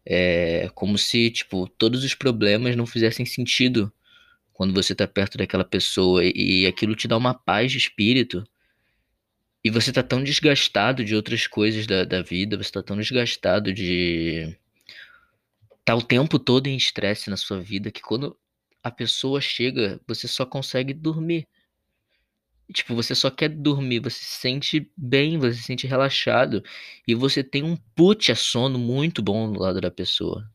É 0.05 0.69
como 0.75 0.99
se, 0.99 1.31
tipo, 1.31 1.69
todos 1.69 2.05
os 2.05 2.15
problemas 2.15 2.77
não 2.77 2.87
fizessem 2.87 3.25
sentido 3.25 3.93
quando 4.55 4.73
você 4.73 4.95
tá 4.95 5.07
perto 5.07 5.37
daquela 5.37 5.65
pessoa 5.65 6.23
e 6.25 6.67
aquilo 6.67 6.95
te 6.97 7.07
dá 7.09 7.17
uma 7.17 7.35
paz 7.35 7.73
de 7.73 7.79
espírito 7.79 8.43
e 9.65 9.71
você 9.71 9.93
tá 9.93 10.03
tão 10.03 10.23
desgastado 10.23 11.05
de 11.05 11.17
outras 11.17 11.47
coisas 11.47 11.87
da, 11.87 12.05
da 12.05 12.23
vida, 12.23 12.57
você 12.57 12.71
tá 12.71 12.83
tão 12.83 12.97
desgastado 12.97 13.73
de. 13.73 14.57
tá 15.85 15.95
o 15.97 16.03
tempo 16.03 16.39
todo 16.39 16.67
em 16.69 16.77
estresse 16.77 17.31
na 17.31 17.37
sua 17.37 17.61
vida 17.61 17.91
que 17.91 18.03
quando 18.03 18.39
a 18.83 18.91
pessoa 18.91 19.41
chega, 19.41 20.01
você 20.07 20.29
só 20.29 20.47
consegue 20.47 20.93
dormir. 20.93 21.49
Tipo, 22.73 22.95
você 22.95 23.15
só 23.15 23.31
quer 23.31 23.49
dormir, 23.49 24.01
você 24.01 24.19
se 24.19 24.41
sente 24.41 24.91
bem, 24.97 25.39
você 25.39 25.55
se 25.55 25.65
sente 25.65 25.87
relaxado 25.87 26.63
e 27.07 27.15
você 27.15 27.43
tem 27.43 27.63
um 27.63 27.77
put 27.95 28.31
a 28.33 28.37
sono 28.37 28.79
muito 28.79 29.23
bom 29.23 29.51
do 29.53 29.61
lado 29.61 29.81
da 29.81 29.91
pessoa. 29.91 30.49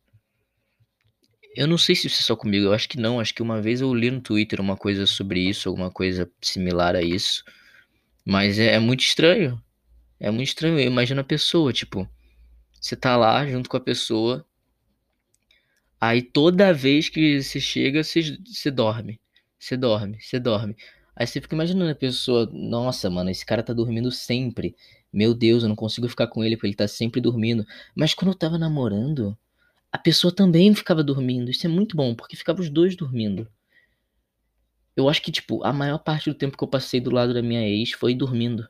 Eu 1.55 1.67
não 1.67 1.77
sei 1.77 1.95
se 1.95 2.07
isso 2.07 2.21
é 2.21 2.23
só 2.23 2.35
comigo, 2.35 2.65
eu 2.65 2.73
acho 2.73 2.87
que 2.87 2.97
não, 2.97 3.19
acho 3.19 3.33
que 3.33 3.41
uma 3.41 3.61
vez 3.61 3.81
eu 3.81 3.93
li 3.93 4.11
no 4.11 4.21
Twitter 4.21 4.61
uma 4.61 4.77
coisa 4.77 5.05
sobre 5.05 5.39
isso, 5.41 5.67
alguma 5.67 5.91
coisa 5.91 6.29
similar 6.41 6.95
a 6.95 7.01
isso. 7.01 7.43
Mas 8.25 8.59
é, 8.59 8.75
é 8.75 8.79
muito 8.79 9.01
estranho. 9.01 9.61
É 10.19 10.29
muito 10.29 10.49
estranho. 10.49 10.79
Eu 10.79 10.85
imagino 10.85 11.21
a 11.21 11.23
pessoa, 11.23 11.73
tipo, 11.73 12.07
você 12.79 12.95
tá 12.95 13.17
lá 13.17 13.45
junto 13.47 13.69
com 13.69 13.77
a 13.77 13.81
pessoa. 13.81 14.45
Aí 15.99 16.21
toda 16.21 16.73
vez 16.73 17.09
que 17.09 17.41
você 17.41 17.59
chega, 17.59 18.03
você, 18.03 18.37
você 18.45 18.71
dorme. 18.71 19.19
Você 19.59 19.75
dorme, 19.75 20.17
você 20.21 20.39
dorme. 20.39 20.75
Aí 21.15 21.27
você 21.27 21.41
fica 21.41 21.55
imaginando 21.55 21.91
a 21.91 21.95
pessoa, 21.95 22.49
nossa, 22.53 23.09
mano, 23.09 23.29
esse 23.29 23.45
cara 23.45 23.61
tá 23.63 23.73
dormindo 23.73 24.11
sempre. 24.11 24.75
Meu 25.11 25.33
Deus, 25.33 25.63
eu 25.63 25.69
não 25.69 25.75
consigo 25.75 26.07
ficar 26.07 26.27
com 26.27 26.43
ele 26.43 26.55
porque 26.55 26.67
ele 26.67 26.75
tá 26.75 26.87
sempre 26.87 27.19
dormindo. 27.19 27.65
Mas 27.95 28.13
quando 28.13 28.31
eu 28.31 28.37
tava 28.37 28.57
namorando, 28.57 29.37
a 29.91 29.97
pessoa 29.97 30.33
também 30.33 30.73
ficava 30.75 31.03
dormindo. 31.03 31.49
Isso 31.49 31.65
é 31.65 31.69
muito 31.69 31.95
bom, 31.95 32.13
porque 32.15 32.35
ficava 32.35 32.61
os 32.61 32.69
dois 32.69 32.95
dormindo. 32.95 33.47
Eu 34.95 35.07
acho 35.07 35.21
que, 35.21 35.31
tipo, 35.31 35.63
a 35.63 35.71
maior 35.71 35.99
parte 35.99 36.29
do 36.29 36.35
tempo 36.35 36.57
que 36.57 36.63
eu 36.63 36.67
passei 36.67 36.99
do 36.99 37.09
lado 37.09 37.33
da 37.33 37.41
minha 37.41 37.67
ex 37.67 37.91
foi 37.91 38.13
dormindo. 38.13 38.67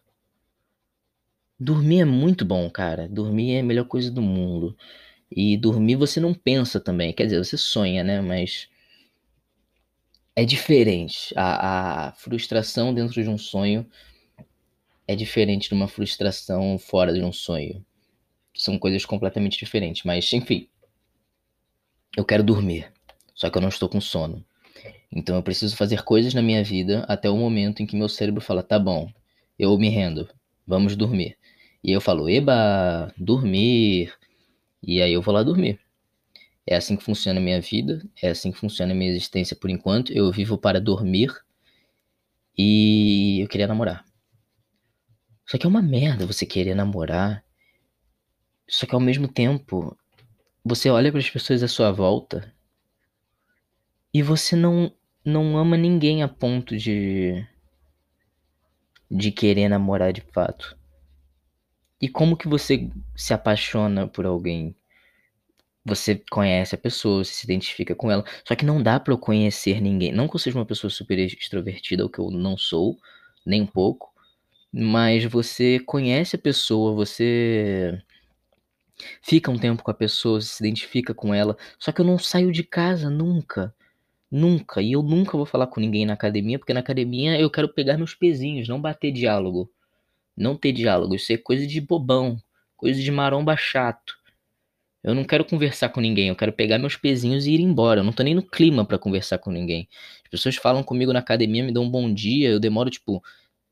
Dormir 1.59 2.01
é 2.01 2.05
muito 2.05 2.45
bom, 2.45 2.69
cara. 2.69 3.07
Dormir 3.09 3.55
é 3.55 3.59
a 3.59 3.63
melhor 3.63 3.85
coisa 3.85 4.09
do 4.09 4.21
mundo. 4.21 4.77
E 5.29 5.57
dormir 5.57 5.95
você 5.95 6.19
não 6.19 6.33
pensa 6.33 6.79
também. 6.79 7.11
Quer 7.13 7.25
dizer, 7.25 7.43
você 7.43 7.57
sonha, 7.57 8.03
né? 8.03 8.21
Mas. 8.21 8.69
É 10.35 10.45
diferente. 10.45 11.33
A, 11.35 12.07
a 12.07 12.11
frustração 12.13 12.93
dentro 12.93 13.21
de 13.21 13.27
um 13.27 13.37
sonho 13.37 13.85
é 15.07 15.15
diferente 15.15 15.67
de 15.67 15.73
uma 15.73 15.87
frustração 15.87 16.77
fora 16.77 17.11
de 17.11 17.21
um 17.21 17.33
sonho. 17.33 17.85
São 18.55 18.79
coisas 18.79 19.03
completamente 19.05 19.57
diferentes. 19.57 20.03
Mas, 20.03 20.31
enfim. 20.31 20.69
Eu 22.19 22.25
quero 22.25 22.43
dormir. 22.43 22.91
Só 23.33 23.49
que 23.49 23.57
eu 23.57 23.61
não 23.61 23.69
estou 23.69 23.87
com 23.87 24.01
sono. 24.01 24.45
Então 25.09 25.37
eu 25.37 25.41
preciso 25.41 25.77
fazer 25.77 26.03
coisas 26.03 26.33
na 26.33 26.41
minha 26.41 26.61
vida 26.61 27.05
até 27.07 27.29
o 27.29 27.37
momento 27.37 27.81
em 27.81 27.85
que 27.85 27.95
meu 27.95 28.09
cérebro 28.09 28.41
fala: 28.41 28.61
tá 28.61 28.77
bom, 28.77 29.09
eu 29.57 29.77
me 29.77 29.87
rendo, 29.87 30.29
vamos 30.67 30.97
dormir. 30.97 31.37
E 31.81 31.93
eu 31.93 32.01
falo: 32.01 32.29
eba, 32.29 33.09
dormir. 33.15 34.13
E 34.83 35.01
aí 35.01 35.13
eu 35.13 35.21
vou 35.21 35.33
lá 35.33 35.43
dormir. 35.43 35.79
É 36.67 36.75
assim 36.75 36.97
que 36.97 37.05
funciona 37.05 37.39
a 37.39 37.43
minha 37.43 37.61
vida, 37.61 38.05
é 38.21 38.31
assim 38.31 38.51
que 38.51 38.59
funciona 38.59 38.91
a 38.91 38.95
minha 38.95 39.11
existência 39.11 39.55
por 39.55 39.69
enquanto. 39.69 40.11
Eu 40.11 40.29
vivo 40.29 40.57
para 40.57 40.81
dormir 40.81 41.33
e 42.57 43.39
eu 43.41 43.47
queria 43.47 43.65
namorar. 43.65 44.03
Só 45.47 45.57
que 45.57 45.65
é 45.65 45.69
uma 45.69 45.81
merda 45.81 46.25
você 46.25 46.45
querer 46.45 46.75
namorar. 46.75 47.45
Só 48.67 48.85
que 48.85 48.93
ao 48.93 48.99
mesmo 48.99 49.25
tempo, 49.25 49.97
você 50.63 50.89
olha 50.89 51.11
para 51.11 51.19
as 51.19 51.29
pessoas 51.29 51.63
à 51.63 51.67
sua 51.67 51.91
volta 51.91 52.53
e 54.13 54.21
você 54.21 54.55
não 54.55 54.91
não 55.23 55.57
ama 55.57 55.77
ninguém 55.77 56.23
a 56.23 56.27
ponto 56.27 56.75
de 56.77 57.45
de 59.09 59.31
querer 59.31 59.69
namorar 59.69 60.13
de 60.13 60.21
fato. 60.21 60.77
E 62.01 62.07
como 62.07 62.37
que 62.37 62.47
você 62.47 62.89
se 63.15 63.33
apaixona 63.33 64.07
por 64.07 64.25
alguém? 64.25 64.75
Você 65.83 66.21
conhece 66.29 66.75
a 66.75 66.77
pessoa, 66.77 67.23
você 67.23 67.33
se 67.33 67.45
identifica 67.45 67.95
com 67.95 68.11
ela, 68.11 68.23
só 68.45 68.55
que 68.55 68.65
não 68.65 68.81
dá 68.81 68.99
para 68.99 69.13
eu 69.13 69.17
conhecer 69.17 69.81
ninguém. 69.81 70.11
Não 70.11 70.27
que 70.27 70.35
eu 70.35 70.39
seja 70.39 70.57
uma 70.57 70.65
pessoa 70.65 70.91
super 70.91 71.17
extrovertida, 71.17 72.05
o 72.05 72.09
que 72.09 72.19
eu 72.19 72.29
não 72.29 72.57
sou, 72.57 72.97
nem 73.45 73.61
um 73.61 73.67
pouco, 73.67 74.13
mas 74.71 75.25
você 75.25 75.79
conhece 75.79 76.35
a 76.35 76.39
pessoa, 76.39 76.93
você 76.93 78.01
fica 79.21 79.51
um 79.51 79.57
tempo 79.57 79.83
com 79.83 79.91
a 79.91 79.93
pessoa, 79.93 80.41
se 80.41 80.63
identifica 80.63 81.13
com 81.13 81.33
ela, 81.33 81.57
só 81.77 81.91
que 81.91 82.01
eu 82.01 82.05
não 82.05 82.17
saio 82.17 82.51
de 82.51 82.63
casa 82.63 83.09
nunca. 83.09 83.73
Nunca. 84.31 84.81
E 84.81 84.91
eu 84.91 85.01
nunca 85.01 85.35
vou 85.37 85.45
falar 85.45 85.67
com 85.67 85.79
ninguém 85.79 86.05
na 86.05 86.13
academia, 86.13 86.59
porque 86.59 86.73
na 86.73 86.81
academia 86.81 87.39
eu 87.39 87.49
quero 87.49 87.69
pegar 87.69 87.97
meus 87.97 88.13
pezinhos, 88.13 88.67
não 88.67 88.79
bater 88.79 89.11
diálogo. 89.11 89.71
Não 90.37 90.55
ter 90.55 90.71
diálogo. 90.71 91.15
Isso 91.15 91.33
é 91.33 91.37
coisa 91.37 91.65
de 91.65 91.81
bobão. 91.81 92.37
Coisa 92.77 93.01
de 93.01 93.11
maromba 93.11 93.57
chato. 93.57 94.19
Eu 95.03 95.15
não 95.15 95.23
quero 95.23 95.45
conversar 95.45 95.89
com 95.89 96.01
ninguém, 96.01 96.27
eu 96.27 96.35
quero 96.35 96.51
pegar 96.51 96.77
meus 96.77 96.97
pezinhos 96.97 97.45
e 97.45 97.53
ir 97.53 97.61
embora. 97.61 98.01
Eu 98.01 98.03
não 98.03 98.11
tô 98.11 98.21
nem 98.21 98.35
no 98.35 98.43
clima 98.43 98.85
para 98.85 98.99
conversar 98.99 99.37
com 99.39 99.49
ninguém. 99.49 99.87
As 100.23 100.29
pessoas 100.29 100.57
falam 100.57 100.83
comigo 100.83 101.13
na 101.13 101.19
academia, 101.19 101.63
me 101.63 101.71
dão 101.71 101.83
um 101.83 101.89
bom 101.89 102.13
dia, 102.13 102.49
eu 102.49 102.59
demoro 102.59 102.89
tipo 102.89 103.23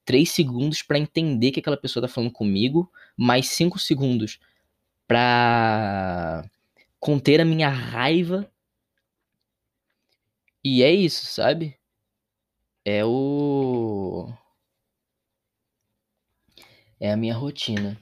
três 0.06 0.32
segundos 0.32 0.82
para 0.82 0.98
entender 0.98 1.52
que 1.52 1.60
aquela 1.60 1.76
pessoa 1.76 2.08
tá 2.08 2.08
falando 2.08 2.32
comigo, 2.32 2.90
mais 3.18 3.48
cinco 3.50 3.78
segundos 3.78 4.40
pra 5.08 6.50
conter 7.00 7.42
a 7.42 7.46
minha 7.46 7.70
raiva. 7.70 8.52
E 10.64 10.84
é 10.84 10.92
isso, 10.92 11.26
sabe? 11.26 11.78
É 12.86 13.04
o. 13.06 14.32
É 17.00 17.12
a 17.12 17.18
minha 17.18 17.36
rotina. 17.36 18.00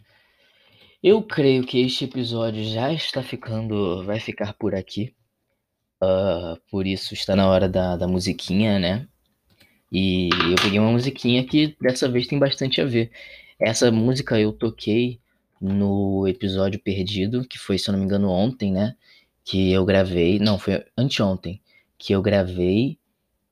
Eu 1.03 1.21
creio 1.23 1.65
que 1.65 1.79
este 1.79 2.05
episódio 2.05 2.63
já 2.63 2.91
está 2.91 3.21
ficando. 3.21 4.03
Vai 4.05 4.19
ficar 4.19 4.53
por 4.53 4.73
aqui. 4.75 5.15
Uh, 6.03 6.59
por 6.69 6.85
isso 6.87 7.13
está 7.13 7.35
na 7.35 7.47
hora 7.49 7.69
da, 7.69 7.95
da 7.95 8.07
musiquinha, 8.07 8.79
né? 8.79 9.07
E 9.91 10.29
eu 10.51 10.55
peguei 10.61 10.79
uma 10.79 10.91
musiquinha 10.91 11.45
que 11.45 11.75
dessa 11.79 12.09
vez 12.09 12.27
tem 12.27 12.39
bastante 12.39 12.81
a 12.81 12.85
ver. 12.85 13.11
Essa 13.59 13.91
música 13.91 14.39
eu 14.39 14.51
toquei 14.53 15.21
no 15.65 16.27
episódio 16.27 16.79
perdido, 16.79 17.47
que 17.47 17.57
foi, 17.57 17.77
se 17.77 17.89
eu 17.89 17.93
não 17.93 17.99
me 17.99 18.05
engano, 18.05 18.29
ontem, 18.29 18.71
né? 18.71 18.95
Que 19.43 19.71
eu 19.71 19.85
gravei. 19.85 20.39
Não, 20.39 20.59
foi 20.59 20.85
anteontem. 20.97 21.61
Que 21.97 22.13
eu 22.13 22.21
gravei 22.21 22.97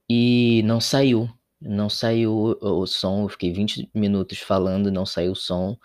e 0.09 0.61
não 0.65 0.79
saiu. 0.79 1.29
Não 1.61 1.89
saiu 1.89 2.57
o 2.61 2.85
som. 2.85 3.23
Eu 3.23 3.29
fiquei 3.29 3.51
20 3.51 3.89
minutos 3.93 4.39
falando, 4.39 4.91
não 4.91 5.05
saiu 5.05 5.31
o 5.33 5.35
som. 5.35 5.77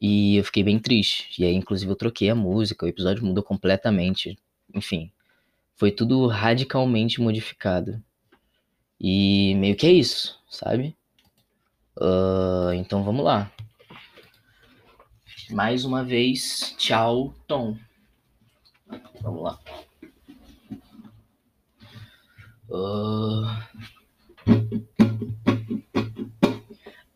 E 0.00 0.36
eu 0.36 0.44
fiquei 0.44 0.62
bem 0.62 0.78
triste. 0.78 1.28
E 1.40 1.44
aí, 1.44 1.54
inclusive, 1.54 1.90
eu 1.90 1.96
troquei 1.96 2.30
a 2.30 2.34
música, 2.34 2.86
o 2.86 2.88
episódio 2.88 3.24
mudou 3.24 3.42
completamente. 3.42 4.38
Enfim, 4.74 5.10
foi 5.74 5.90
tudo 5.90 6.26
radicalmente 6.26 7.20
modificado. 7.20 8.02
E 9.00 9.54
meio 9.56 9.76
que 9.76 9.86
é 9.86 9.92
isso, 9.92 10.38
sabe? 10.50 10.96
Uh, 11.96 12.72
então 12.74 13.02
vamos 13.02 13.24
lá. 13.24 13.50
Mais 15.50 15.84
uma 15.84 16.04
vez, 16.04 16.74
tchau, 16.76 17.34
Tom. 17.46 17.76
Vamos 19.22 19.42
lá. 19.42 19.58
Uh... 22.68 23.46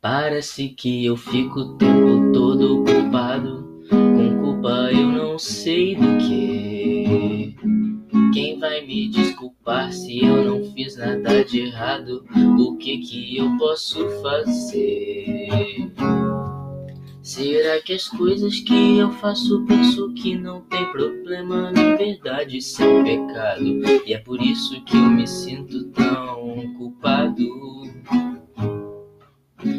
Parece 0.01 0.71
que 0.71 1.05
eu 1.05 1.17
fico 1.17 1.61
o 1.61 1.77
tempo 1.77 2.33
todo 2.33 2.85
culpado. 2.85 3.85
Com 3.89 4.41
culpa 4.41 4.91
eu 4.93 5.07
não 5.07 5.39
sei 5.39 5.95
do 5.95 6.19
que. 6.19 7.57
Quem 8.33 8.59
vai 8.59 8.85
me 8.85 9.09
desculpar 9.11 9.93
se 9.93 10.25
eu 10.25 10.45
não 10.45 10.73
fiz 10.73 10.97
nada 10.97 11.45
de 11.45 11.61
errado? 11.61 12.25
O 12.59 12.77
que 12.79 12.99
que 12.99 13.37
eu 13.37 13.57
posso 13.59 14.09
fazer? 14.23 15.93
Será 17.35 17.81
que 17.81 17.95
as 17.95 18.09
coisas 18.09 18.61
que 18.61 18.99
eu 18.99 19.11
faço 19.13 19.65
penso 19.65 20.13
que 20.13 20.37
não 20.37 20.61
tem 20.61 20.85
problema? 20.93 21.73
Na 21.73 21.97
verdade, 21.97 22.61
são 22.61 23.03
pecado. 23.03 23.65
E 24.07 24.13
é 24.13 24.19
por 24.19 24.39
isso 24.39 24.79
que 24.85 24.99
eu 24.99 25.09
me 25.09 25.27
sinto 25.27 25.83
tão 25.93 26.75
culpado. 26.77 27.43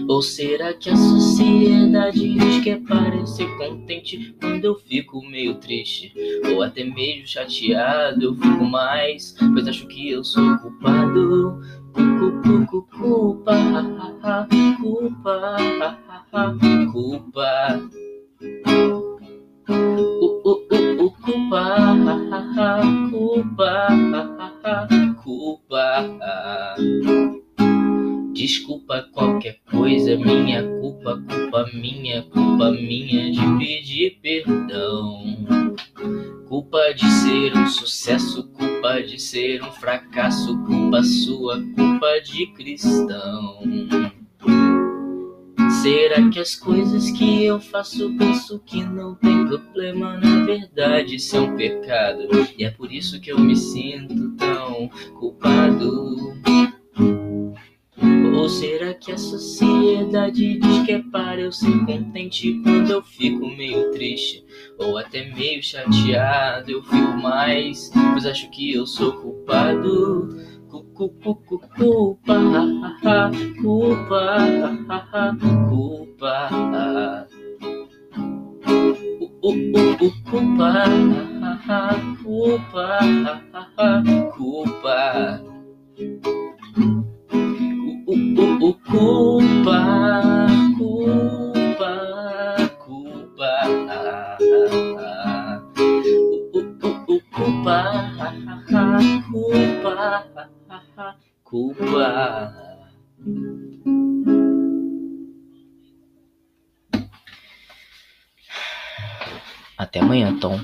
Ou 0.07 0.21
será 0.23 0.73
que 0.73 0.89
a 0.89 0.95
sociedade 0.95 2.33
diz 2.33 2.63
que 2.63 2.71
é 2.71 2.79
parecer 2.79 3.47
contente 3.59 4.35
quando 4.41 4.65
eu 4.65 4.73
fico 4.73 5.23
meio 5.23 5.53
triste? 5.59 6.11
Ou 6.55 6.63
até 6.63 6.83
meio 6.83 7.27
chateado, 7.27 8.23
eu 8.23 8.33
fico 8.33 8.65
mais, 8.65 9.35
pois 9.53 9.67
acho 9.67 9.85
que 9.85 10.09
eu 10.09 10.23
sou 10.23 10.57
culpado. 10.57 11.61
Culpa, 11.93 12.65
culpa, 12.65 14.47
culpa, 14.81 16.02
culpa. 16.91 17.79
Culpa, 20.19 20.57
culpa, 23.11 24.87
culpa. 25.23 26.07
Desculpa 28.33 29.07
qualquer 29.13 29.59
coisa, 29.69 30.17
minha 30.17 30.63
culpa, 30.79 31.21
culpa 31.29 31.69
minha, 31.71 32.23
culpa 32.23 32.71
minha 32.71 33.31
de 33.31 33.57
pedir 33.59 34.19
perdão. 34.19 35.23
Culpa 36.49 36.93
de 36.95 37.05
ser 37.11 37.55
um 37.55 37.67
sucesso, 37.67 38.47
culpa 38.53 39.03
de 39.03 39.19
ser 39.19 39.61
um 39.61 39.71
fracasso, 39.71 40.57
culpa 40.65 41.03
sua, 41.03 41.61
culpa 41.75 42.19
de 42.21 42.47
cristão. 42.53 44.22
Será 45.83 46.29
que 46.29 46.39
as 46.39 46.55
coisas 46.55 47.11
que 47.11 47.43
eu 47.43 47.59
faço 47.59 48.15
penso 48.17 48.57
que 48.65 48.81
não 48.81 49.15
tem 49.15 49.45
problema? 49.45 50.17
Na 50.17 50.45
verdade, 50.45 51.17
isso 51.17 51.35
é 51.35 51.57
pecado. 51.57 52.29
E 52.57 52.63
é 52.63 52.71
por 52.71 52.89
isso 52.89 53.19
que 53.19 53.29
eu 53.29 53.37
me 53.37 53.53
sinto 53.53 54.33
tão 54.37 54.89
culpado. 55.19 56.37
Ou 58.33 58.47
será 58.47 58.93
que 58.93 59.11
a 59.11 59.17
sociedade 59.17 60.57
diz 60.57 60.83
que 60.85 60.93
é 60.93 60.99
para 60.99 61.41
eu 61.41 61.51
ser 61.51 61.77
contente 61.85 62.61
quando 62.63 62.89
eu 62.89 63.03
fico 63.03 63.45
meio 63.45 63.91
triste? 63.91 64.45
Ou 64.79 64.97
até 64.97 65.33
meio 65.33 65.61
chateado, 65.61 66.71
eu 66.71 66.81
fico 66.81 67.17
mais, 67.21 67.91
pois 68.13 68.25
acho 68.25 68.49
que 68.51 68.73
eu 68.73 68.87
sou 68.87 69.11
culpado. 69.17 70.52
Culpa, 70.73 71.05
culpa, 71.21 71.69
culpa, 71.77 73.29
culpa. 73.61 74.23
Culpa, 80.31 80.79
culpa, 82.23 82.89
Até 109.93 109.99
amanhã, 109.99 110.35
Tom. 110.39 110.59